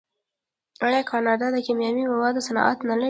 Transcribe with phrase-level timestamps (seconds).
[0.87, 2.99] آیا کاناډا د کیمیاوي موادو صنعت نلري؟